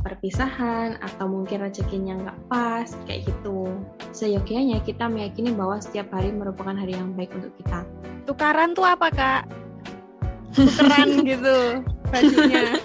perpisahan 0.00 0.98
atau 1.00 1.28
mungkin 1.28 1.64
rezekinya 1.64 2.16
nggak 2.20 2.38
pas 2.48 2.88
kayak 3.06 3.28
gitu. 3.28 3.70
Seyogianya 4.10 4.80
kita 4.82 5.06
meyakini 5.06 5.52
bahwa 5.54 5.78
setiap 5.78 6.10
hari 6.12 6.32
merupakan 6.32 6.74
hari 6.74 6.96
yang 6.96 7.12
baik 7.14 7.32
untuk 7.36 7.52
kita. 7.60 7.84
Tukaran 8.24 8.72
tuh 8.72 8.84
apa 8.84 9.08
kak? 9.12 9.42
Tukeran 10.56 11.20
gitu 11.30 11.84
bajunya. 12.10 12.76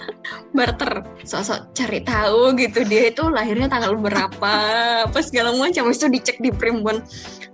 Barter, 0.56 1.04
sosok 1.28 1.76
cari 1.76 2.00
tahu 2.06 2.56
gitu 2.56 2.88
dia 2.88 3.12
itu 3.12 3.28
lahirnya 3.28 3.68
tanggal 3.68 3.98
berapa, 4.00 4.56
apa 5.10 5.20
segala 5.20 5.52
macam 5.52 5.92
itu 5.92 6.08
dicek 6.08 6.40
di 6.40 6.54
primbon. 6.54 7.04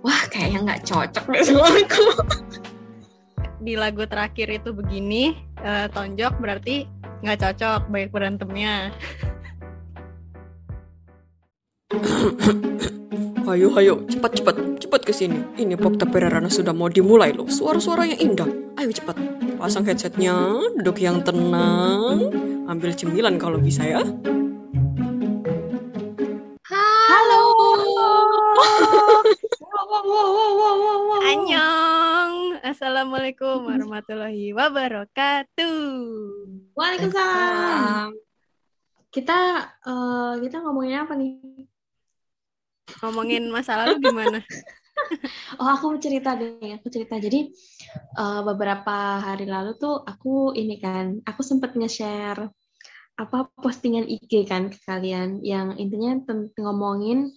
Wah 0.06 0.22
kayaknya 0.30 0.70
nggak 0.70 0.82
cocok 0.86 1.24
deh 1.26 1.42
sama 1.42 1.66
aku. 1.66 2.06
Di 3.62 3.74
lagu 3.74 4.06
terakhir 4.06 4.54
itu 4.54 4.70
begini, 4.70 5.34
uh, 5.66 5.90
tonjok 5.90 6.38
berarti 6.38 6.86
nggak 7.26 7.38
cocok 7.42 7.90
baik 7.90 8.14
berantemnya. 8.14 8.94
Hayo, 13.42 13.74
hayo, 13.74 14.06
cepat, 14.06 14.38
cepat, 14.38 14.54
cepat 14.78 15.02
ke 15.02 15.10
sini. 15.10 15.42
Ini 15.58 15.74
pop 15.74 15.98
Perarana 15.98 16.46
sudah 16.46 16.70
mau 16.70 16.86
dimulai 16.86 17.34
loh. 17.34 17.50
Suara-suara 17.50 18.06
yang 18.06 18.32
indah. 18.32 18.46
Ayo 18.78 18.94
cepat, 18.94 19.18
pasang 19.58 19.82
headsetnya, 19.82 20.62
duduk 20.78 21.02
yang 21.02 21.18
tenang, 21.26 22.30
ambil 22.70 22.94
cemilan 22.94 23.42
kalau 23.42 23.58
bisa 23.58 23.82
ya. 23.82 23.98
Halo. 26.70 27.42
Annyeong. 31.26 32.62
Assalamualaikum 32.62 33.66
warahmatullahi 33.66 34.54
wabarakatuh. 34.54 35.74
Waalaikumsalam. 36.78 38.14
Kita 39.10 39.38
uh, 39.82 40.38
kita 40.38 40.62
ngomongin 40.62 41.02
apa 41.02 41.18
nih? 41.18 41.71
Ngomongin 43.00 43.48
masa 43.48 43.80
lalu 43.80 44.02
gimana? 44.02 44.38
oh 45.60 45.68
aku 45.68 45.96
cerita 45.98 46.36
deh, 46.36 46.76
aku 46.76 46.92
cerita. 46.92 47.16
Jadi 47.16 47.52
uh, 48.18 48.44
beberapa 48.44 49.20
hari 49.20 49.48
lalu 49.48 49.76
tuh 49.80 50.02
aku 50.04 50.52
ini 50.52 50.76
kan, 50.76 51.20
aku 51.24 51.40
sempat 51.40 51.72
nge-share 51.72 52.48
apa 53.12 53.52
postingan 53.60 54.08
IG 54.08 54.48
kan 54.48 54.72
ke 54.72 54.78
kalian 54.88 55.44
yang 55.44 55.76
intinya 55.76 56.16
ngomongin 56.56 57.32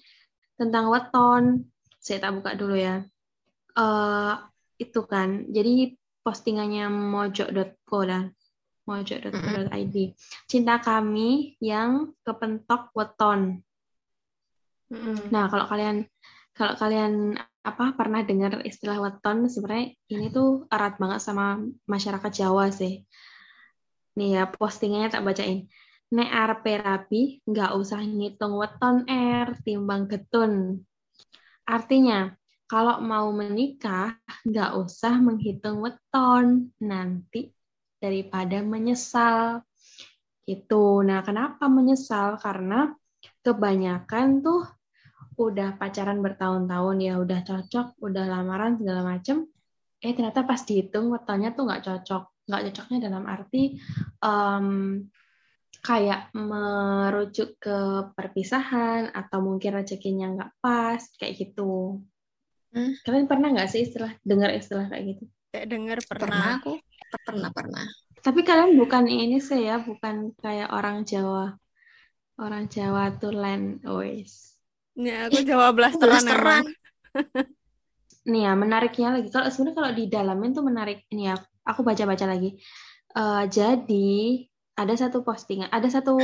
tentang 0.56 0.88
weton. 0.88 1.68
Saya 2.00 2.22
tak 2.22 2.40
buka 2.40 2.56
dulu 2.56 2.76
ya. 2.80 3.04
Uh, 3.76 4.40
itu 4.80 5.04
kan. 5.04 5.50
Jadi 5.52 5.96
postingannya 6.24 6.88
mojo.co 6.90 8.00
dan 8.08 8.32
mojo.co.id. 8.86 9.96
Cinta 10.46 10.78
kami 10.80 11.58
yang 11.60 12.14
kepentok 12.22 12.94
weton 12.94 13.65
Nah, 15.34 15.50
kalau 15.50 15.66
kalian 15.66 16.06
kalau 16.56 16.74
kalian 16.80 17.36
apa 17.66 17.98
pernah 17.98 18.24
dengar 18.24 18.64
istilah 18.64 19.02
weton 19.02 19.50
sebenarnya 19.52 19.98
ini 20.08 20.32
tuh 20.32 20.70
erat 20.72 20.96
banget 21.02 21.20
sama 21.20 21.60
masyarakat 21.90 22.32
Jawa 22.32 22.72
sih. 22.72 23.04
Nih 24.16 24.40
ya 24.40 24.44
postingannya 24.48 25.12
tak 25.12 25.26
bacain. 25.26 25.68
Nek 26.16 26.30
arep 26.32 26.64
rapi 26.80 27.44
nggak 27.44 27.72
usah 27.76 28.00
ngitung 28.06 28.56
weton 28.56 29.04
er 29.10 29.58
timbang 29.66 30.08
getun. 30.08 30.80
Artinya 31.66 32.32
kalau 32.70 33.02
mau 33.02 33.28
menikah 33.36 34.16
nggak 34.46 34.72
usah 34.80 35.18
menghitung 35.20 35.82
weton 35.82 36.72
nanti 36.80 37.52
daripada 38.00 38.62
menyesal. 38.62 39.66
Itu. 40.46 41.02
Nah, 41.02 41.26
kenapa 41.26 41.66
menyesal? 41.66 42.38
Karena 42.38 42.94
kebanyakan 43.46 44.42
tuh 44.42 44.66
udah 45.38 45.78
pacaran 45.78 46.24
bertahun-tahun 46.26 46.98
ya 46.98 47.14
udah 47.22 47.40
cocok 47.46 48.00
udah 48.02 48.24
lamaran 48.26 48.80
segala 48.80 49.04
macem 49.06 49.46
eh 50.06 50.14
ternyata 50.14 50.46
pas 50.46 50.62
dihitung 50.62 51.10
wetonnya 51.10 51.56
tuh 51.58 51.66
nggak 51.66 51.84
cocok. 51.86 52.24
Nggak 52.46 52.62
cocoknya 52.70 52.98
dalam 53.10 53.24
arti 53.26 53.82
um, 54.22 55.02
kayak 55.82 56.30
merujuk 56.38 57.58
ke 57.58 57.78
perpisahan 58.14 59.10
atau 59.10 59.42
mungkin 59.42 59.82
rezekinya 59.82 60.30
nggak 60.38 60.52
pas 60.62 61.02
kayak 61.18 61.34
gitu. 61.42 62.02
Hmm? 62.76 62.92
kalian 63.08 63.32
pernah 63.32 63.56
nggak 63.56 63.72
sih 63.72 63.88
istilah 63.88 64.12
dengar 64.22 64.52
istilah 64.52 64.92
kayak 64.92 65.16
gitu? 65.16 65.24
Kayak 65.56 65.68
dengar 65.72 65.98
pernah. 66.06 66.22
pernah 66.22 66.44
aku. 66.60 66.74
Pernah 67.26 67.50
pernah. 67.56 67.86
Tapi 68.20 68.42
kalian 68.44 68.76
bukan 68.76 69.06
ini 69.08 69.38
sih 69.40 69.64
ya 69.64 69.80
bukan 69.80 70.36
kayak 70.38 70.70
orang 70.70 71.08
Jawa 71.08 71.56
orang 72.42 72.68
Jawa 72.68 73.16
tuh 73.16 73.32
land 73.32 73.84
always 73.88 74.56
Ya, 74.96 75.28
aku 75.28 75.44
Jawa 75.44 75.76
blasteran 75.76 76.24
emang. 76.32 76.66
Nih 78.26 78.48
ya, 78.48 78.56
menariknya 78.56 79.20
lagi. 79.20 79.28
Kalau 79.28 79.52
sebenarnya 79.52 79.76
kalau 79.76 79.92
di 79.92 80.04
dalamin 80.08 80.52
tuh 80.56 80.64
menarik. 80.64 81.04
Ini 81.12 81.24
ya, 81.30 81.36
aku 81.68 81.84
baca-baca 81.84 82.26
lagi. 82.26 82.56
Uh, 83.12 83.44
jadi 83.52 84.48
ada 84.76 84.96
satu 84.96 85.24
postingan, 85.24 85.72
ada 85.72 85.88
satu 85.92 86.16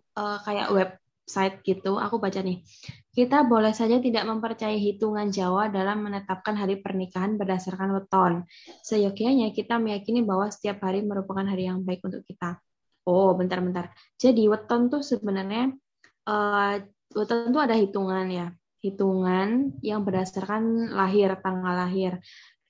uh, 0.00 0.38
kayak 0.40 0.72
website 0.72 1.60
gitu. 1.68 2.00
Aku 2.00 2.16
baca 2.16 2.40
nih. 2.40 2.64
Kita 3.12 3.44
boleh 3.44 3.76
saja 3.76 4.00
tidak 4.00 4.24
mempercayai 4.24 4.80
hitungan 4.80 5.28
Jawa 5.28 5.68
dalam 5.68 6.08
menetapkan 6.08 6.56
hari 6.56 6.80
pernikahan 6.80 7.36
berdasarkan 7.36 7.92
weton. 7.92 8.48
Seyogianya 8.80 9.52
kita 9.52 9.76
meyakini 9.76 10.24
bahwa 10.24 10.48
setiap 10.48 10.80
hari 10.80 11.04
merupakan 11.04 11.44
hari 11.44 11.68
yang 11.68 11.84
baik 11.84 12.00
untuk 12.00 12.24
kita. 12.24 12.56
Oh, 13.04 13.36
bentar-bentar. 13.36 13.92
Jadi 14.16 14.48
weton 14.48 14.88
tuh 14.88 15.04
sebenarnya 15.04 15.76
uh, 16.24 16.80
tentu 17.12 17.58
ada 17.60 17.76
hitungan 17.76 18.26
ya, 18.32 18.48
hitungan 18.80 19.76
yang 19.84 20.00
berdasarkan 20.02 20.88
lahir, 20.88 21.36
tanggal 21.44 21.84
lahir. 21.84 22.16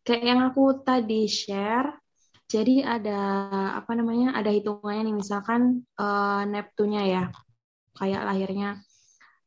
Kayak 0.03 0.25
yang 0.27 0.41
aku 0.51 0.85
tadi 0.85 1.31
share, 1.31 1.97
jadi 2.51 2.85
ada 2.99 3.21
apa 3.79 3.95
namanya, 3.95 4.35
ada 4.37 4.51
hitungannya 4.51 5.07
nih, 5.07 5.17
misalkan 5.17 5.87
uh, 5.97 6.43
Neptunya 6.45 7.03
ya, 7.07 7.25
kayak 7.97 8.27
lahirnya 8.27 8.83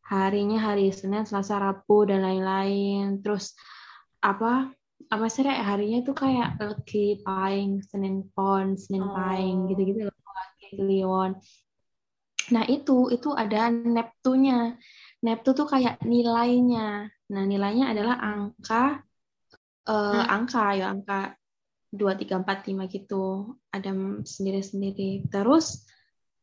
harinya 0.07 0.71
hari 0.71 0.95
Senin, 0.95 1.27
Selasa, 1.27 1.59
Rabu 1.59 2.07
dan 2.07 2.23
lain-lain. 2.23 3.19
Terus 3.19 3.53
apa 4.23 4.71
apa 5.07 5.25
sih 5.29 5.45
harinya 5.45 6.01
itu 6.01 6.11
kayak 6.15 6.57
Legi 6.57 7.21
Paing, 7.21 7.85
Senin 7.85 8.25
Pon, 8.33 8.79
Senin 8.79 9.03
Paing, 9.03 9.67
gitu-gitu 9.69 10.09
loh. 10.09 10.16
Kliwon. 10.69 11.39
Nah, 12.53 12.63
itu 12.67 13.11
itu 13.11 13.29
ada 13.35 13.67
Neptunya. 13.71 14.75
Neptu 15.23 15.49
tuh 15.57 15.67
kayak 15.67 15.99
nilainya. 16.05 17.09
Nah, 17.33 17.43
nilainya 17.43 17.91
adalah 17.91 18.15
angka 18.21 19.03
uh, 19.87 20.23
angka 20.27 20.77
ya, 20.77 20.93
angka 20.93 21.35
2 21.91 22.03
3 22.23 22.43
4 22.43 22.71
5 22.71 22.95
gitu. 22.95 23.55
Ada 23.71 23.91
sendiri-sendiri. 24.23 25.27
Terus 25.27 25.87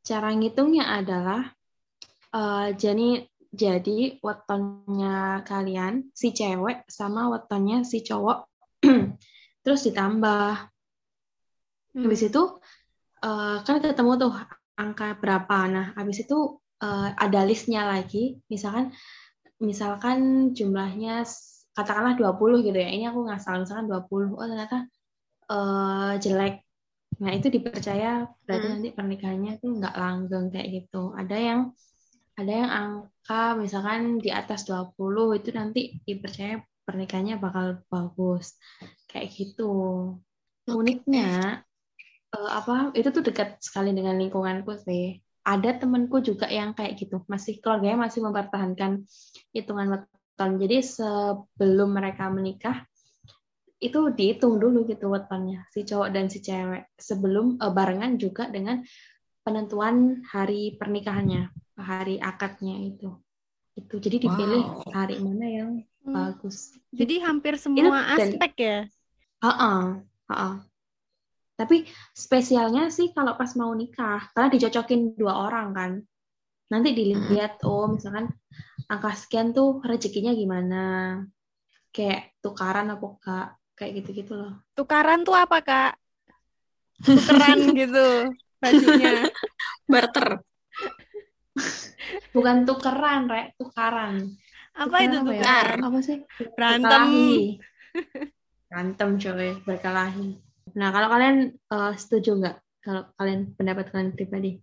cara 0.05 0.33
ngitungnya 0.37 1.01
adalah 1.01 1.49
uh, 2.37 2.69
jadi 2.77 3.25
jadi 3.55 4.19
wetonnya 4.19 5.47
kalian 5.47 6.11
si 6.11 6.35
cewek 6.35 6.83
sama 6.91 7.31
wetonnya 7.31 7.87
si 7.87 8.03
cowok 8.03 8.51
terus 9.65 9.87
ditambah. 9.87 10.69
Hmm. 11.95 12.03
Habis 12.03 12.27
itu 12.27 12.43
uh, 13.25 13.57
kan 13.65 13.81
ketemu 13.81 14.13
tuh 14.21 14.33
angka 14.77 15.17
berapa. 15.19 15.59
Nah, 15.71 15.87
habis 15.97 16.23
itu 16.23 16.61
uh, 16.85 17.09
ada 17.17 17.41
listnya 17.49 17.89
lagi. 17.89 18.39
Misalkan 18.53 18.93
misalkan 19.63 20.51
jumlahnya 20.53 21.25
katakanlah 21.73 22.15
20 22.21 22.67
gitu 22.69 22.79
ya. 22.79 22.89
Ini 22.93 23.11
aku 23.11 23.25
nggak 23.25 23.41
salah 23.41 23.65
misalkan 23.65 23.89
20. 23.89 24.37
Oh, 24.37 24.47
ternyata 24.47 24.79
uh, 25.49 26.13
jelek. 26.21 26.63
Nah, 27.15 27.31
itu 27.31 27.47
dipercaya 27.49 28.27
berarti 28.43 28.67
hmm. 28.67 28.75
nanti 28.75 28.89
pernikahannya 28.91 29.53
tuh 29.63 29.71
nggak 29.79 29.95
langgeng 29.97 30.47
kayak 30.51 30.69
gitu. 30.83 31.15
Ada 31.15 31.37
yang 31.39 31.61
ada 32.35 32.51
yang 32.51 32.71
angka 32.71 33.55
misalkan 33.55 34.19
di 34.19 34.35
atas 34.35 34.67
20 34.67 34.99
itu 35.39 35.51
nanti 35.55 35.81
dipercaya 36.03 36.59
pernikahannya 36.83 37.39
bakal 37.39 37.79
bagus. 37.87 38.59
Kayak 39.07 39.31
gitu. 39.39 39.73
Uniknya 40.67 41.63
uh, 42.35 42.51
apa 42.51 42.91
itu 42.99 43.09
tuh 43.15 43.23
dekat 43.23 43.63
sekali 43.63 43.95
dengan 43.95 44.19
lingkunganku 44.19 44.75
sih. 44.83 45.23
Ada 45.45 45.79
temenku 45.79 46.19
juga 46.25 46.49
yang 46.51 46.75
kayak 46.75 46.99
gitu. 46.99 47.23
Masih 47.31 47.61
keluarganya 47.61 48.09
masih 48.09 48.25
mempertahankan 48.25 49.05
hitungan 49.53 49.87
weton. 49.95 50.51
Jadi 50.59 50.77
sebelum 50.83 51.95
mereka 51.95 52.27
menikah 52.33 52.83
itu 53.79 54.09
dihitung 54.17 54.57
dulu 54.57 54.89
gitu 54.89 55.13
wetonnya 55.13 55.69
si 55.69 55.85
cowok 55.85 56.09
dan 56.11 56.27
si 56.33 56.41
cewek. 56.43 56.91
Sebelum 56.99 57.61
uh, 57.61 57.71
barengan 57.71 58.19
juga 58.19 58.49
dengan 58.49 58.83
penentuan 59.45 60.25
hari 60.33 60.75
pernikahannya 60.81 61.53
hari 61.79 62.17
akadnya 62.19 62.81
itu. 62.81 63.13
Itu 63.75 64.01
jadi 64.01 64.23
dipilih 64.23 64.63
wow. 64.65 64.91
hari 64.95 65.21
mana 65.21 65.47
yang 65.51 65.71
hmm. 66.07 66.15
bagus. 66.15 66.73
Jadi 66.95 67.21
hampir 67.21 67.61
semua 67.61 68.01
itu, 68.17 68.33
aspek 68.33 68.53
dan, 68.57 68.65
ya? 68.65 68.79
Uh 69.45 69.49
-uh, 69.51 69.85
uh 70.31 70.33
-uh. 70.33 70.55
Tapi 71.55 71.87
spesialnya 72.15 72.91
sih 72.91 73.15
kalau 73.15 73.39
pas 73.39 73.55
mau 73.55 73.71
nikah, 73.73 74.27
karena 74.35 74.49
dicocokin 74.51 75.15
dua 75.15 75.35
orang 75.47 75.69
kan. 75.75 75.93
nanti 76.73 76.91
dilihat 76.97 77.61
oh 77.69 77.87
misalkan 77.93 78.27
angka 78.91 79.13
sekian 79.15 79.53
tuh 79.55 79.79
rezekinya 79.85 80.33
gimana 80.35 80.77
kayak 81.95 82.35
tukaran 82.43 82.89
apa 82.91 83.07
enggak 83.07 83.47
kayak 83.79 83.93
gitu-gitu 84.03 84.33
loh 84.35 84.53
Tukaran 84.75 85.23
tuh 85.23 85.37
apa, 85.37 85.59
Kak? 85.63 85.93
Tukeran 87.07 87.61
gitu 87.81 88.07
bajunya. 88.63 89.31
Barter. 89.87 90.41
bukan 92.35 92.57
tukeran 92.69 93.31
rek 93.31 93.55
tukaran 93.61 94.15
Apa 94.75 94.97
itu 95.07 95.17
Tukeran 95.23 95.27
tuh? 95.27 95.35
ya? 95.39 95.79
Apa 95.87 95.99
sih 96.03 96.19
Berantem. 96.59 97.05
Berkelahi. 97.07 97.63
berantem 98.69 99.11
coy 99.23 99.49
berkelahi 99.67 100.29
nah 100.75 100.91
kalau 100.91 101.09
kalian 101.11 101.37
eh, 101.55 101.93
setuju 101.95 102.31
nggak 102.39 102.57
kalau 102.85 103.03
kalian 103.17 103.55
pendapat 103.57 103.89
kalian 103.95 104.13
pribadi 104.13 104.61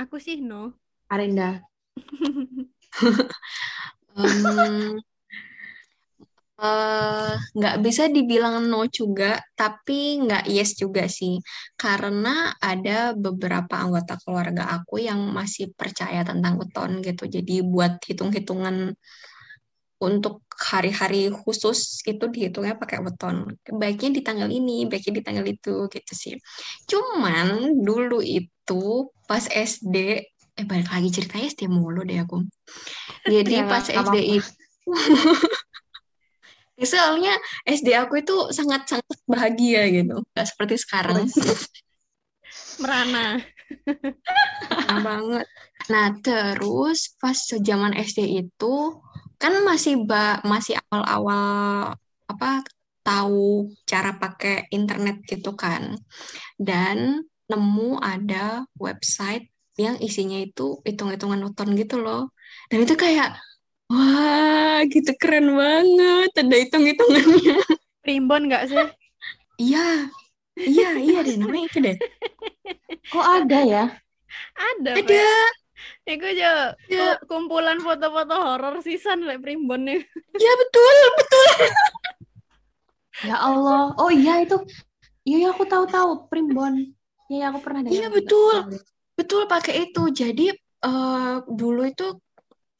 Aku 0.00 0.16
sih 0.16 0.40
no. 0.40 0.72
Arinda 1.12 1.60
eh, 6.62 7.32
nggak 7.36 7.76
bisa 7.84 8.08
dibilang 8.08 8.64
no 8.66 8.88
juga, 8.88 9.36
tapi 9.52 10.24
nggak 10.24 10.48
yes 10.48 10.80
juga 10.80 11.04
sih. 11.06 11.36
Karena 11.76 12.56
ada 12.56 13.12
beberapa 13.12 13.74
anggota 13.76 14.16
keluarga 14.24 14.72
aku 14.80 15.04
yang 15.04 15.20
masih 15.30 15.70
percaya 15.76 16.24
tentang 16.24 16.56
weton 16.56 17.04
gitu. 17.04 17.28
Jadi 17.28 17.60
buat 17.60 18.00
hitung-hitungan 18.08 18.96
untuk 20.02 20.42
hari-hari 20.50 21.30
khusus 21.30 22.02
itu 22.02 22.26
dihitungnya 22.26 22.74
pakai 22.74 22.98
weton. 22.98 23.54
Baiknya 23.70 24.10
di 24.18 24.22
tanggal 24.26 24.50
ini, 24.50 24.90
baiknya 24.90 25.22
di 25.22 25.22
tanggal 25.22 25.46
itu 25.46 25.86
gitu 25.86 26.12
sih. 26.12 26.34
Cuman 26.90 27.78
dulu 27.86 28.18
itu 28.18 29.06
pas 29.30 29.46
SD, 29.46 29.96
eh 30.58 30.66
balik 30.66 30.90
lagi 30.90 31.08
ceritanya 31.14 31.46
SD 31.54 31.70
mulu 31.70 32.02
deh 32.02 32.18
aku. 32.18 32.42
Jadi 33.30 33.54
Ya, 33.62 33.70
pas 33.70 33.86
SD 33.86 34.42
itu 34.42 34.50
Soalnya 36.82 37.38
SD 37.62 37.94
aku 37.94 38.26
itu 38.26 38.50
sangat-sangat 38.50 39.06
bahagia 39.30 39.86
gitu. 39.86 40.18
Gak 40.34 40.50
seperti 40.50 40.74
sekarang. 40.82 41.30
Merana. 42.82 43.38
Banget. 44.90 45.46
Nah, 45.90 46.06
terus 46.18 47.14
pas 47.22 47.38
zaman 47.38 47.94
SD 47.94 48.46
itu 48.46 48.74
kan 49.42 49.54
masih 49.68 49.94
ba 50.08 50.38
masih 50.52 50.74
awal-awal 50.86 51.98
apa 52.30 52.48
tahu 53.06 53.74
cara 53.90 54.10
pakai 54.22 54.70
internet 54.70 55.16
gitu 55.26 55.50
kan. 55.58 55.98
Dan 56.68 57.26
nemu 57.50 57.98
ada 57.98 58.64
website 58.78 59.50
yang 59.76 59.96
isinya 59.98 60.38
itu 60.38 60.78
hitung-hitungan 60.86 61.42
weton 61.42 61.70
gitu 61.74 61.96
loh. 62.04 62.30
Dan 62.70 62.86
itu 62.86 62.94
kayak 62.94 63.34
wah, 63.90 64.78
gitu 64.88 65.10
keren 65.20 65.46
banget. 65.58 66.30
Ada 66.38 66.56
hitung-hitungannya. 66.62 67.58
Primbon 68.06 68.42
nggak 68.48 68.64
sih? 68.70 68.86
Iya. 69.58 70.10
Iya, 70.52 70.88
iya 71.00 71.18
deh 71.26 71.36
namanya 71.40 71.64
itu 71.68 71.78
deh. 71.80 71.96
kok 73.12 73.26
ada 73.26 73.58
ya 73.64 73.84
Ada, 74.56 74.92
Pak. 75.04 75.61
Iku 76.02 76.24
aja 76.26 76.74
Ya. 76.86 77.14
ku- 77.20 77.26
kumpulan 77.30 77.78
foto-foto 77.78 78.34
horor 78.34 78.80
sisan 78.80 79.22
lek 79.22 79.40
primbon 79.40 79.86
nih. 79.86 80.00
Ya 80.36 80.52
betul, 80.58 80.96
betul. 81.16 81.46
ya 83.28 83.36
Allah 83.38 83.94
oh 83.94 84.10
iya 84.10 84.42
itu 84.42 84.58
iya 85.22 85.46
ya, 85.46 85.48
aku 85.54 85.62
tahu 85.62 85.86
tahu 85.86 86.10
primbon 86.26 86.90
iya 87.30 87.46
ya, 87.46 87.54
aku 87.54 87.58
pernah 87.62 87.80
dengar 87.86 87.94
Iya, 87.94 88.06
juga. 88.08 88.16
betul. 88.18 88.56
Betul 89.12 89.42
pakai 89.46 89.74
itu. 89.86 90.02
Jadi 90.10 90.46
eh, 90.82 91.34
dulu 91.46 91.82
itu 91.86 92.06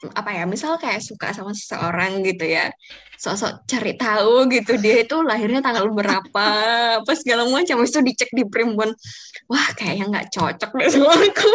apa 0.02 0.34
ya 0.34 0.50
misal 0.50 0.82
kayak 0.82 0.98
suka 0.98 1.30
sama 1.30 1.54
seseorang 1.54 2.26
gitu 2.26 2.42
ya 2.42 2.74
sosok 3.14 3.62
cari 3.70 3.94
tahu 3.94 4.50
gitu 4.50 4.74
dia 4.74 5.06
itu 5.06 5.14
lahirnya 5.22 5.62
tanggal 5.62 5.86
berapa 5.94 6.46
apa 6.98 7.12
segala 7.14 7.46
macam 7.46 7.78
itu 7.86 8.02
dicek 8.02 8.34
di 8.34 8.42
primbon 8.42 8.90
wah 9.46 9.68
kayaknya 9.78 10.10
nggak 10.10 10.28
cocok 10.34 10.70
deh 10.74 10.88
sama 10.90 11.14
aku 11.14 11.54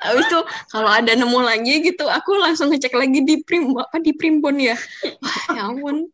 Habis 0.00 0.24
itu 0.24 0.40
kalau 0.72 0.88
ada 0.88 1.12
nemu 1.12 1.40
lagi 1.44 1.84
gitu 1.84 2.08
aku 2.08 2.36
langsung 2.40 2.72
ngecek 2.72 2.96
lagi 2.96 3.20
di 3.20 3.44
prim 3.44 3.76
apa 3.76 4.00
di 4.00 4.16
primbon 4.16 4.56
ya. 4.56 4.76
Wah 5.20 5.44
ya 5.52 5.62
ampun. 5.68 6.08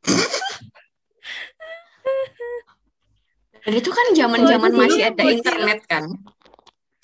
Dan 3.62 3.72
itu 3.78 3.90
kan 3.94 4.06
zaman-zaman 4.18 4.72
masih 4.74 5.02
ada 5.06 5.22
internet 5.22 5.80
kan? 5.86 6.10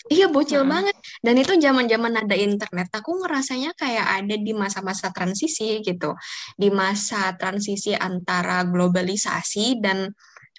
Iya 0.08 0.32
bocil 0.32 0.64
Hmm. 0.64 0.72
banget. 0.72 0.96
Dan 1.20 1.36
itu 1.36 1.52
zaman-zaman 1.60 2.24
ada 2.24 2.34
internet 2.34 2.88
aku 2.90 3.22
ngerasanya 3.22 3.76
kayak 3.76 4.24
ada 4.24 4.36
di 4.40 4.52
masa-masa 4.56 5.12
transisi 5.12 5.84
gitu. 5.84 6.16
Di 6.56 6.72
masa 6.72 7.36
transisi 7.36 7.92
antara 7.92 8.64
globalisasi 8.64 9.78
dan 9.78 10.08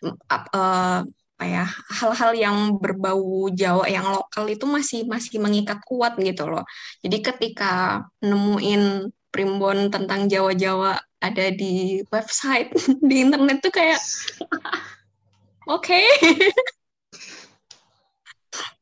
eh, 0.06 1.02
apa 1.40 1.48
ya 1.48 1.66
hal-hal 2.04 2.32
yang 2.36 2.58
berbau 2.84 3.48
Jawa 3.56 3.88
yang 3.88 4.12
lokal 4.12 4.44
itu 4.52 4.68
masih 4.68 5.08
masih 5.08 5.40
mengikat 5.40 5.80
kuat 5.88 6.20
gitu 6.20 6.52
loh. 6.52 6.68
Jadi 7.00 7.24
ketika 7.24 8.04
nemuin 8.20 9.08
primbon 9.32 9.88
tentang 9.88 10.28
Jawa-Jawa 10.28 11.00
ada 11.00 11.46
di 11.56 12.04
website 12.12 12.76
di 13.08 13.24
internet 13.24 13.64
tuh 13.64 13.72
kayak 13.72 14.04
oke. 15.64 16.04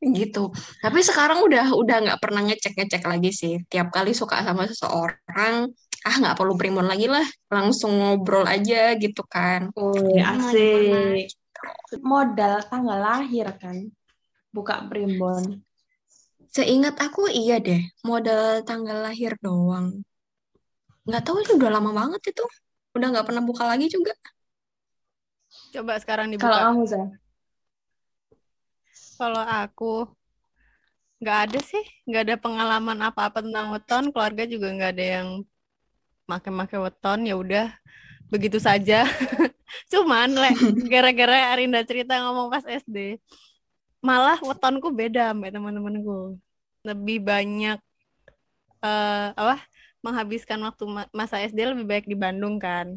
Gitu. 0.01 0.50
Tapi 0.81 1.00
sekarang 1.06 1.45
udah 1.45 1.77
udah 1.77 1.98
nggak 2.10 2.21
pernah 2.25 2.42
ngecek 2.42 2.74
ngecek 2.74 3.06
lagi 3.06 3.30
sih. 3.30 3.62
Tiap 3.69 3.94
kali 3.94 4.18
suka 4.18 4.42
sama 4.42 4.65
seseorang 4.65 5.69
ah 6.06 6.15
nggak 6.18 6.38
perlu 6.42 6.57
primbon 6.57 6.89
lagi 6.89 7.06
lah 7.06 7.25
langsung 7.53 8.01
ngobrol 8.01 8.50
aja 8.50 8.98
gitu 8.98 9.21
kan. 9.30 9.69
Oh 9.77 9.94
Gimana, 9.94 10.50
asik 10.50 11.38
modal 12.04 12.64
tanggal 12.68 13.00
lahir 13.00 13.48
kan? 13.58 13.88
Buka 14.52 14.84
primbon. 14.90 15.62
Seingat 16.50 16.98
aku 16.98 17.30
iya 17.30 17.62
deh. 17.62 17.84
Modal 18.02 18.64
tanggal 18.64 19.06
lahir 19.06 19.38
doang. 19.44 20.02
Nggak 21.08 21.24
tahu 21.24 21.40
itu 21.44 21.56
udah 21.56 21.72
lama 21.80 21.92
banget 21.94 22.36
itu. 22.36 22.46
Udah 22.98 23.08
nggak 23.14 23.28
pernah 23.30 23.44
buka 23.46 23.64
lagi 23.64 23.88
juga. 23.88 24.12
Coba 25.72 26.00
sekarang 26.02 26.34
kalau 26.36 26.40
dibuka. 26.40 26.66
kamu 26.68 26.81
Zah? 26.88 27.08
Kalau 29.18 29.44
aku 29.44 29.94
nggak 31.18 31.38
ada 31.50 31.60
sih, 31.66 31.86
nggak 32.06 32.24
ada 32.28 32.36
pengalaman 32.38 33.00
apa-apa 33.02 33.42
tentang 33.42 33.74
weton. 33.74 34.13
Keluarga 34.13 34.44
juga 34.46 34.68
nggak 34.74 34.91
ada 34.98 35.06
yang 35.22 35.27
make-make 36.27 36.77
weton. 36.77 37.20
Ya 37.25 37.36
udah, 37.38 37.68
begitu 38.27 38.60
saja. 38.60 39.07
Cuman, 39.91 40.31
le, 40.31 40.51
gara-gara 40.88 41.51
Arinda 41.55 41.84
cerita 41.84 42.19
ngomong 42.24 42.48
pas 42.51 42.63
SD, 42.63 43.19
malah 44.00 44.39
wetonku 44.39 44.91
beda 44.91 45.31
sama 45.36 45.51
teman-temanku. 45.51 46.39
Lebih 46.84 47.24
banyak 47.24 47.77
eh 48.84 49.27
apa? 49.34 49.57
Menghabiskan 50.05 50.62
waktu 50.63 50.84
ma- 50.88 51.12
masa 51.12 51.41
SD 51.41 51.67
lebih 51.67 51.86
baik 51.88 52.05
di 52.07 52.15
Bandung 52.15 52.62
kan. 52.62 52.96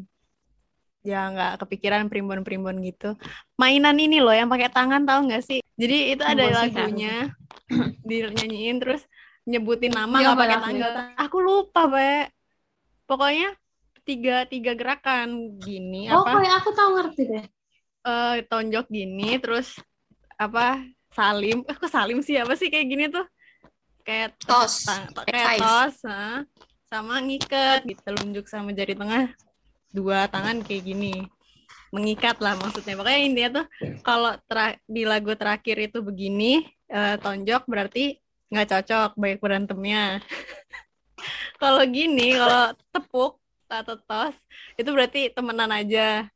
Ya 1.01 1.27
nggak 1.33 1.65
kepikiran 1.65 2.07
primbon-primbon 2.07 2.77
gitu. 2.85 3.17
Mainan 3.57 3.97
ini 3.97 4.21
loh 4.21 4.31
yang 4.31 4.47
pakai 4.47 4.69
tangan 4.69 5.03
tahu 5.03 5.27
nggak 5.27 5.43
sih? 5.43 5.59
Jadi 5.75 6.13
itu 6.13 6.23
ada 6.23 6.45
lagunya 6.45 7.33
dinyanyiin 8.07 8.77
terus 8.77 9.01
nyebutin 9.49 9.91
nama 9.91 10.21
Iya, 10.21 10.25
nggak 10.29 10.37
pakai 10.37 10.55
Mbak 10.55 10.63
tanggal. 10.63 10.93
Aku 11.25 11.37
lupa, 11.41 11.81
Be. 11.89 12.29
Pokoknya 13.09 13.57
tiga 14.03 14.45
tiga 14.49 14.73
gerakan. 14.73 15.57
Gini 15.57 16.09
oh 16.09 16.25
apa? 16.25 16.41
kayak 16.41 16.55
aku 16.61 16.69
tahu 16.73 16.89
ngerti 16.97 17.21
deh. 17.29 17.45
Eh, 18.01 18.35
tonjok 18.49 18.85
gini 18.89 19.37
terus 19.37 19.77
apa 20.35 20.81
salim. 21.13 21.61
Eh, 21.69 21.75
kok 21.77 21.91
salim 21.91 22.19
sih? 22.25 22.39
Apa 22.39 22.57
sih 22.57 22.73
kayak 22.73 22.87
gini 22.89 23.05
tuh? 23.11 23.25
Kayak 24.01 24.33
tos. 24.41 24.89
to- 24.89 25.27
kayak 25.29 25.61
tos 25.61 25.95
ha. 26.09 26.41
sama 26.89 27.21
ngikat 27.23 27.85
gitu 27.87 28.01
telunjuk 28.01 28.45
sama 28.49 28.73
jari 28.73 28.97
tengah. 28.97 29.29
Dua 29.93 30.25
tangan 30.25 30.65
kayak 30.65 30.83
gini. 30.87 31.29
Mengikat 31.91 32.39
lah 32.39 32.55
maksudnya. 32.57 32.95
Pokoknya 32.95 33.19
intinya 33.21 33.49
tuh 33.61 33.65
kalau 34.01 34.33
di 34.87 35.03
lagu 35.03 35.35
terakhir 35.35 35.77
itu 35.91 35.99
begini 36.01 36.65
eh, 36.89 37.15
tonjok 37.21 37.69
berarti 37.69 38.17
nggak 38.51 38.67
cocok 38.67 39.09
baik 39.15 39.39
berantemnya. 39.39 40.19
Kalau 41.61 41.85
gini 41.85 42.33
kalau 42.33 42.73
tepuk 42.89 43.40
atau 43.71 43.95
tos 43.95 44.35
itu 44.75 44.89
berarti 44.91 45.31
temenan 45.31 45.71
aja. 45.71 46.27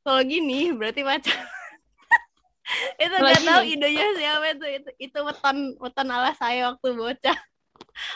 Kalau 0.00 0.20
gini 0.24 0.72
berarti 0.72 1.02
pacar. 1.02 1.36
Itu 3.02 3.14
nggak 3.14 3.46
tahu 3.46 3.62
gini? 3.62 3.74
idenya 3.78 4.06
siapa 4.18 4.46
itu. 4.50 4.66
Itu 4.66 4.90
itu 4.98 5.18
weton 5.22 5.78
weton 5.78 6.08
ala 6.10 6.34
saya 6.34 6.72
waktu 6.72 6.88
bocah. 6.94 7.38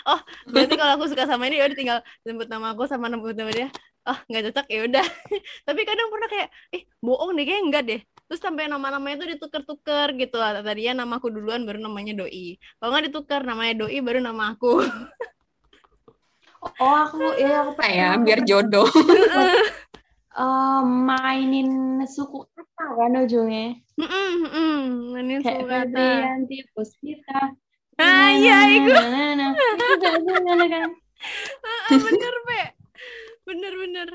Oh 0.04 0.20
berarti 0.48 0.76
kalau 0.76 0.96
aku 0.96 1.08
suka 1.08 1.24
sama 1.24 1.48
ini 1.48 1.56
ya 1.56 1.64
udah 1.64 1.78
tinggal 1.78 1.98
sebut 2.20 2.48
nama 2.52 2.76
aku 2.76 2.84
sama 2.84 3.08
nama 3.08 3.20
nama 3.32 3.48
dia. 3.52 3.68
Oh 4.04 4.18
nggak 4.28 4.52
cocok 4.52 4.66
ya 4.68 4.80
udah. 4.88 5.06
Tapi 5.68 5.80
kadang 5.88 6.08
pernah 6.12 6.28
kayak 6.28 6.48
eh 6.72 6.82
bohong 7.00 7.32
deh 7.36 7.44
kayak 7.48 7.62
enggak 7.64 7.82
deh. 7.88 8.00
Terus 8.28 8.40
sampai 8.44 8.68
nama-namanya 8.68 9.24
itu 9.24 9.26
ditukar-tukar 9.36 10.16
gitu. 10.20 10.36
Tadinya 10.36 11.04
namaku 11.04 11.32
duluan 11.32 11.64
baru 11.64 11.80
namanya 11.80 12.12
doi. 12.24 12.60
Kalau 12.76 12.90
nggak 12.92 13.04
ditukar 13.12 13.40
namanya 13.44 13.84
doi 13.84 13.98
baru 14.04 14.20
nama 14.20 14.52
aku 14.56 14.84
Oh 16.61 16.95
aku 17.09 17.17
ya 17.40 17.64
aku 17.64 17.81
ya 17.81 18.12
pernah 18.12 18.21
biar 18.21 18.40
jodoh 18.45 18.85
eh, 20.40 20.81
mainin 20.85 22.00
suku 22.05 22.45
kata 22.52 22.85
kan 22.97 23.12
ujungnya. 23.25 23.81
Mm-mm. 23.97 25.17
ini 25.17 25.40
Kayak 25.40 25.64
suka 25.64 25.76
Febrianti 25.88 26.57
Puspita. 26.73 27.40
ah 28.00 28.29
iya 28.33 28.59
itu. 28.81 28.93
Itu 28.93 29.97
kan? 30.09 30.90
Ah, 31.61 31.97
bener 32.00 32.35
pe 32.49 32.61
bener 33.45 33.73
bener 33.76 34.09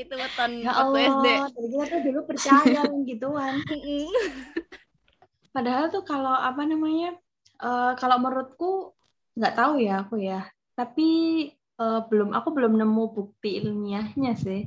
itu, 0.00 0.14
weton 0.16 0.50
Ya 0.64 0.72
waktu 0.72 0.98
SD 1.04 1.26
Allah, 1.28 1.48
tadi 1.52 1.68
kita 1.68 1.84
tuh 1.86 2.00
dulu 2.08 2.20
percaya 2.24 2.80
kan 2.88 3.00
gituan. 3.04 3.54
Padahal 5.54 5.84
tuh 5.90 6.02
kalau 6.06 6.32
apa 6.32 6.62
namanya, 6.64 7.18
eh, 7.60 7.92
kalau 7.98 8.16
menurutku 8.22 8.94
nggak 9.40 9.54
tahu 9.58 9.74
ya 9.80 9.94
aku 10.04 10.14
ya. 10.20 10.40
Tapi 10.78 11.08
eh, 11.80 12.00
belum, 12.08 12.28
aku 12.36 12.48
belum 12.56 12.72
nemu 12.80 13.04
bukti 13.16 13.48
ilmiahnya 13.64 14.32
sih. 14.44 14.60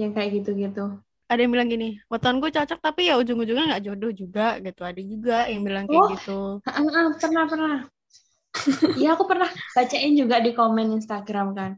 Yang 0.00 0.10
kayak 0.16 0.30
gitu-gitu. 0.36 0.84
ada 1.26 1.40
yang 1.42 1.50
bilang 1.54 1.66
gini 1.66 1.98
wetonku 2.06 2.46
cocok 2.54 2.78
tapi 2.78 3.10
ya 3.10 3.18
ujung-ujungnya 3.18 3.64
nggak 3.74 3.84
jodoh 3.86 4.12
juga 4.14 4.62
gitu 4.62 4.82
ada 4.86 5.00
juga 5.02 5.36
yang 5.50 5.62
bilang 5.66 5.84
kayak 5.90 6.02
Oh. 6.02 6.08
gitu 6.14 6.32
ah, 6.66 7.10
pernah 7.18 7.44
pernah. 7.50 7.76
Iya 9.00 9.08
aku 9.14 9.24
pernah 9.30 9.50
bacain 9.76 10.12
juga 10.16 10.36
di 10.40 10.50
komen 10.56 10.86
Instagram 10.98 11.48
kan. 11.58 11.72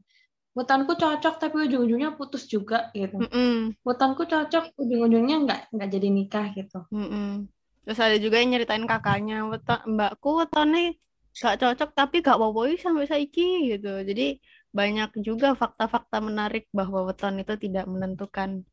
Wetonku 0.57 0.93
cocok 0.99 1.35
tapi 1.43 1.57
ujung-ujungnya 1.71 2.11
putus 2.19 2.45
juga 2.51 2.91
gitu. 2.93 3.25
Mm-mm, 3.25 3.79
Wetonku 3.87 4.23
cocok 4.27 4.65
ujung-ujungnya 4.83 5.37
nggak 5.45 5.61
nggak 5.75 5.89
jadi 5.95 6.09
nikah 6.13 6.47
gitu. 6.59 6.79
mm-mm. 6.93 7.49
terus 7.85 8.01
ada 8.05 8.17
juga 8.21 8.37
yang 8.41 8.53
nyeritain 8.53 8.85
kakaknya 8.85 9.49
weton 9.49 9.81
mbakku 9.97 10.29
wetonnya 10.41 10.93
gak 11.39 11.59
cocok 11.63 11.91
tapi 11.95 12.21
gak 12.21 12.39
apa 12.39 12.79
sampai 12.79 13.07
saiki 13.07 13.73
gitu 13.75 14.03
jadi 14.03 14.39
banyak 14.75 15.11
juga 15.25 15.57
fakta-fakta 15.57 16.21
menarik 16.21 16.69
bahwa 16.75 17.09
weton 17.09 17.41
itu 17.41 17.55
tidak 17.57 17.89
menentukan 17.89 18.67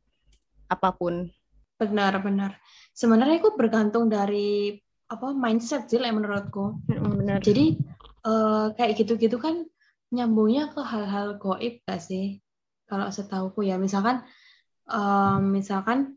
apa 0.67 0.89
pun 0.91 1.29
Benar-benar. 1.75 2.55
Sebenarnya 2.95 3.43
aku 3.43 3.60
bergantung 3.60 4.07
dari 4.07 4.79
apa 5.12 5.36
mindset 5.36 5.91
sih 5.91 6.00
lah 6.00 6.15
menurutku. 6.15 6.79
Benar 6.88 7.43
Jadi 7.43 7.75
eh, 8.25 8.65
kayak 8.74 8.93
gitu-gitu 8.95 9.38
kan 9.38 9.67
nyambungnya 10.15 10.72
ke 10.72 10.79
hal-hal 10.79 11.36
goib 11.36 11.84
gak 11.84 12.00
sih? 12.00 12.39
Kalau 12.88 13.12
setauku 13.12 13.67
ya, 13.67 13.75
misalkan 13.75 14.24
eh, 14.88 15.38
misalkan 15.43 16.15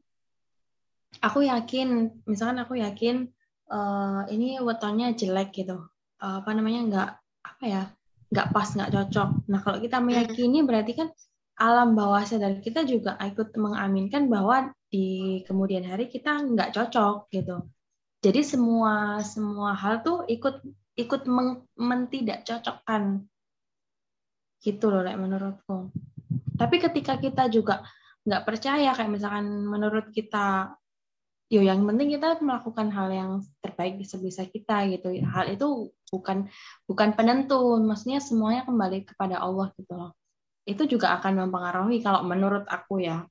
aku 1.19 1.43
yakin, 1.43 2.23
misalkan 2.23 2.63
aku 2.63 2.79
yakin 2.79 3.27
eh, 3.67 4.21
ini 4.31 4.63
wetonnya 4.63 5.11
jelek 5.19 5.51
gitu. 5.59 5.91
Apa 6.19 6.51
namanya 6.55 6.81
nggak 6.91 7.11
apa 7.47 7.65
ya? 7.65 7.83
nggak 8.29 8.49
pas, 8.53 8.69
nggak 8.77 8.93
cocok. 8.93 9.29
Nah, 9.49 9.61
kalau 9.65 9.79
kita 9.81 9.99
meyakini 10.05 10.61
berarti 10.61 10.93
kan 10.93 11.09
alam 11.59 11.97
bawah 11.99 12.23
sadar 12.23 12.61
kita 12.63 12.87
juga 12.87 13.19
ikut 13.19 13.57
mengaminkan 13.59 14.31
bahwa 14.31 14.71
di 14.93 15.41
kemudian 15.49 15.83
hari 15.89 16.07
kita 16.07 16.45
nggak 16.45 16.71
cocok 16.77 17.33
gitu. 17.35 17.67
Jadi 18.23 18.41
semua 18.45 19.25
semua 19.25 19.75
hal 19.75 20.05
tuh 20.05 20.23
ikut 20.29 20.63
ikut 20.99 21.23
meng, 21.27 21.67
mentidak 21.79 22.47
cocokkan 22.47 23.27
gitu 24.63 24.87
loh 24.91 25.03
like, 25.03 25.19
menurutku. 25.19 25.91
Tapi 26.59 26.77
ketika 26.83 27.19
kita 27.19 27.47
juga 27.51 27.87
nggak 28.27 28.45
percaya 28.45 28.93
kayak 28.93 29.11
misalkan 29.11 29.47
menurut 29.67 30.11
kita 30.13 30.77
yo 31.49 31.65
yang 31.65 31.81
penting 31.89 32.13
kita 32.13 32.39
melakukan 32.45 32.93
hal 32.93 33.09
yang 33.09 33.31
terbaik 33.65 34.03
sebisa 34.05 34.45
kita 34.47 34.85
gitu. 34.93 35.17
Hal 35.25 35.49
itu 35.49 35.91
bukan 36.09 36.49
bukan 36.89 37.09
penentu, 37.15 37.79
maksudnya 37.81 38.21
semuanya 38.21 38.65
kembali 38.65 39.05
kepada 39.09 39.41
Allah 39.41 39.73
gitu 39.77 39.93
loh. 39.95 40.13
Itu 40.69 40.85
juga 40.85 41.17
akan 41.21 41.49
mempengaruhi 41.49 42.01
kalau 42.05 42.25
menurut 42.25 42.65
aku 42.69 43.01
ya. 43.01 43.25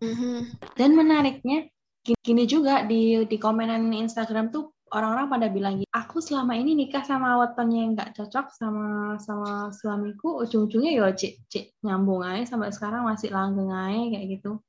Mhm. 0.00 0.60
Dan 0.76 0.90
menariknya 0.96 1.68
gini, 2.04 2.44
juga 2.44 2.84
di 2.84 3.24
di 3.24 3.36
komenan 3.40 3.88
Instagram 3.92 4.52
tuh 4.52 4.74
orang-orang 4.92 5.26
pada 5.26 5.46
bilang 5.48 5.74
gini, 5.80 5.88
aku 5.90 6.20
selama 6.20 6.54
ini 6.54 6.76
nikah 6.76 7.02
sama 7.02 7.40
wetonnya 7.40 7.78
yang 7.82 7.92
nggak 7.96 8.12
cocok 8.14 8.46
sama 8.54 9.16
sama 9.18 9.72
suamiku, 9.74 10.44
ujung-ujungnya 10.44 10.92
ya 10.94 11.10
cik, 11.10 11.34
cik 11.50 11.64
nyambung 11.82 12.22
aja 12.22 12.54
sampai 12.54 12.70
sekarang 12.70 13.08
masih 13.08 13.32
langgeng 13.32 13.72
aja 13.72 14.02
kayak 14.14 14.26
gitu. 14.38 14.60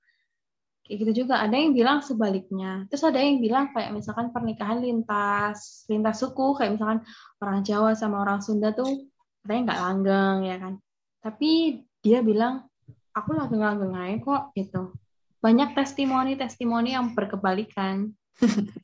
Kayak 0.85 0.97
gitu 1.01 1.11
juga 1.25 1.41
ada 1.41 1.57
yang 1.57 1.73
bilang 1.73 2.05
sebaliknya. 2.05 2.85
Terus 2.93 3.03
ada 3.09 3.17
yang 3.17 3.41
bilang 3.41 3.73
kayak 3.73 3.89
misalkan 3.89 4.29
pernikahan 4.29 4.79
lintas 4.79 5.83
lintas 5.89 6.21
suku 6.21 6.53
kayak 6.61 6.77
misalkan 6.77 7.01
orang 7.41 7.65
Jawa 7.65 7.97
sama 7.97 8.21
orang 8.21 8.45
Sunda 8.45 8.69
tuh 8.71 9.09
katanya 9.41 9.73
nggak 9.73 9.81
langgeng 9.81 10.37
ya 10.45 10.55
kan. 10.61 10.73
Tapi 11.25 11.81
dia 12.05 12.21
bilang 12.21 12.69
aku 13.17 13.33
langgeng-langgeng 13.33 13.97
aja 13.97 14.17
kok 14.21 14.43
gitu 14.53 14.93
banyak 15.45 15.77
testimoni-testimoni 15.77 16.97
yang 16.97 17.13
berkebalikan. 17.13 18.09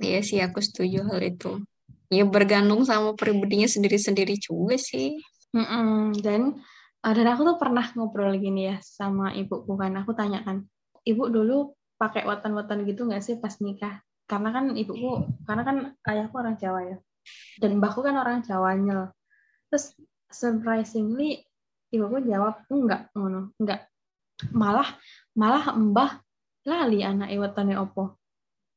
Iya 0.00 0.24
sih 0.24 0.40
aku 0.40 0.58
setuju 0.58 1.04
hal 1.04 1.20
itu. 1.20 1.62
Ya 2.08 2.24
bergantung 2.24 2.82
sama 2.82 3.12
pribadinya 3.12 3.68
sendiri-sendiri 3.68 4.40
juga 4.40 4.80
sih. 4.80 5.20
Mm-mm. 5.52 6.16
Dan 6.16 6.58
eh, 7.04 7.12
dan 7.12 7.26
aku 7.28 7.44
tuh 7.44 7.56
pernah 7.60 7.84
ngobrol 7.92 8.32
gini 8.40 8.72
ya 8.72 8.80
sama 8.80 9.36
ibuku 9.36 9.68
kan. 9.76 9.92
Aku 10.00 10.16
tanyakan, 10.16 10.64
ibu 11.06 11.24
dulu 11.28 11.74
pakai 11.98 12.26
weton-weton 12.26 12.82
gitu 12.86 13.06
nggak 13.06 13.22
sih 13.22 13.38
pas 13.38 13.54
nikah? 13.62 14.02
Karena 14.26 14.48
kan 14.54 14.72
ibuku, 14.72 15.28
karena 15.44 15.62
kan 15.66 15.76
ayahku 16.08 16.34
orang 16.40 16.56
Jawa 16.56 16.80
ya. 16.86 16.96
Dan 17.60 17.78
mbahku 17.78 18.00
kan 18.02 18.16
orang 18.18 18.42
Jawanya. 18.42 19.12
Terus 19.68 19.94
surprisingly 20.32 21.44
ibuku 21.92 22.24
jawab 22.26 22.64
enggak, 22.72 23.12
ngono, 23.12 23.52
enggak. 23.60 23.86
Malah 24.50 24.88
malah 25.36 25.76
mbah 25.76 26.22
lali 26.66 27.04
anak 27.04 27.30
wetone 27.36 27.76
opo. 27.76 28.18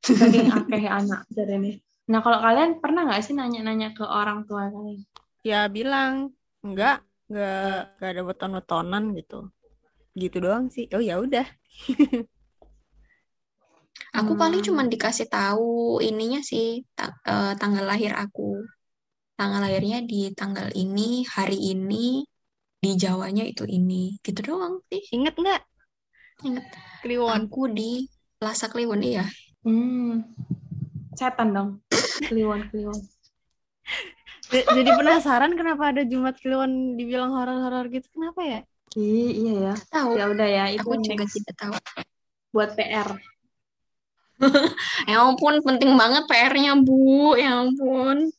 Saking 0.05 0.53
akeh 0.53 0.85
anak 0.85 1.25
dari 1.35 1.55
ini. 1.57 1.71
Nah, 2.05 2.21
kalau 2.21 2.37
kalian 2.37 2.77
pernah 2.77 3.09
nggak 3.09 3.23
sih 3.25 3.33
nanya-nanya 3.33 3.97
ke 3.97 4.05
orang 4.05 4.45
tua 4.45 4.69
kalian? 4.69 5.01
ya 5.45 5.69
bilang 5.69 6.33
enggak 6.65 7.05
enggak 7.29 7.93
enggak 8.01 8.09
ada 8.09 8.21
weton-wetonan 8.25 9.03
gitu 9.13 9.53
gitu 10.21 10.37
doang 10.45 10.65
sih 10.75 10.85
oh 10.95 11.03
ya 11.03 11.15
udah 11.25 11.45
Aku 14.15 14.31
Hmm. 14.35 14.41
paling 14.41 14.61
cuma 14.63 14.81
dikasih 14.87 15.27
tahu 15.27 15.99
ininya 15.99 16.39
sih 16.39 16.83
ta- 16.95 17.15
eh, 17.27 17.53
tanggal 17.59 17.83
lahir 17.91 18.11
aku. 18.15 18.63
Tanggal 19.39 19.59
lahirnya 19.65 19.99
di 20.11 20.31
tanggal 20.39 20.67
ini, 20.71 21.27
hari 21.35 21.59
ini, 21.75 22.23
di 22.83 22.91
Jawanya 22.95 23.43
itu 23.43 23.63
ini. 23.67 24.15
Gitu 24.23 24.39
doang 24.49 24.79
sih. 24.87 25.01
inget 25.15 25.35
nggak 25.35 25.61
Ingat 26.47 26.65
Kliwon 27.03 27.47
aku 27.47 27.61
di 27.71 28.07
Plaza 28.39 28.67
Kliwon 28.71 29.01
iya. 29.03 29.25
Hmm, 29.63 30.23
setan 31.19 31.49
dong. 31.55 31.69
Kliwon, 32.29 32.61
kliwon. 32.71 32.99
Jadi 34.51 34.89
penasaran 34.99 35.57
kenapa 35.59 35.91
ada 35.91 36.01
Jumat 36.05 36.35
Kliwon 36.39 36.95
dibilang 36.99 37.33
horor-horor 37.33 37.89
gitu 37.89 38.07
kenapa 38.13 38.41
ya 38.45 38.59
iya 38.95 39.53
ya. 39.69 39.73
Tahu. 39.91 40.09
Ya 40.15 40.25
udah 40.31 40.47
ya, 40.47 40.63
itu 40.71 40.81
Aku 40.87 40.95
juga 41.03 41.25
tidak 41.27 41.55
tahu. 41.59 41.73
buat 42.55 42.71
PR. 42.79 43.09
Ya 45.07 45.23
ampun, 45.23 45.63
penting 45.63 45.95
banget 45.95 46.27
PR-nya, 46.27 46.75
Bu. 46.75 47.39
Ya 47.39 47.63
ampun. 47.63 48.34